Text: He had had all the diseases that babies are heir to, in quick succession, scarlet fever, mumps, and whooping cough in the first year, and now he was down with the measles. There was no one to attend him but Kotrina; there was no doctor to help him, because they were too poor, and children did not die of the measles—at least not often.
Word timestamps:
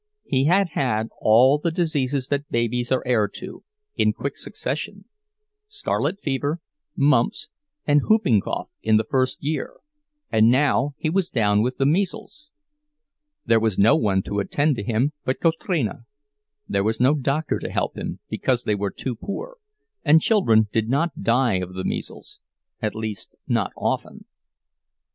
He 0.25 0.45
had 0.45 0.69
had 0.69 1.09
all 1.21 1.59
the 1.59 1.69
diseases 1.69 2.29
that 2.29 2.49
babies 2.49 2.91
are 2.91 3.03
heir 3.05 3.27
to, 3.35 3.63
in 3.95 4.13
quick 4.13 4.35
succession, 4.35 5.05
scarlet 5.67 6.19
fever, 6.19 6.59
mumps, 6.95 7.49
and 7.85 8.01
whooping 8.09 8.41
cough 8.41 8.71
in 8.81 8.97
the 8.97 9.03
first 9.03 9.43
year, 9.43 9.75
and 10.31 10.49
now 10.49 10.95
he 10.97 11.11
was 11.11 11.29
down 11.29 11.61
with 11.61 11.77
the 11.77 11.85
measles. 11.85 12.49
There 13.45 13.59
was 13.59 13.77
no 13.77 13.95
one 13.95 14.23
to 14.23 14.39
attend 14.39 14.77
him 14.79 15.13
but 15.23 15.39
Kotrina; 15.39 16.05
there 16.67 16.83
was 16.83 16.99
no 16.99 17.13
doctor 17.13 17.59
to 17.59 17.69
help 17.69 17.95
him, 17.95 18.21
because 18.27 18.63
they 18.63 18.73
were 18.73 18.89
too 18.89 19.15
poor, 19.15 19.57
and 20.03 20.19
children 20.19 20.67
did 20.73 20.89
not 20.89 21.21
die 21.21 21.57
of 21.57 21.75
the 21.75 21.85
measles—at 21.85 22.95
least 22.95 23.35
not 23.47 23.71
often. 23.77 24.25